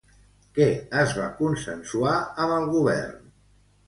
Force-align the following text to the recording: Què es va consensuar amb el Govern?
Què 0.59 0.65
es 1.01 1.11
va 1.17 1.27
consensuar 1.41 2.13
amb 2.47 2.55
el 2.55 2.65
Govern? 2.73 3.29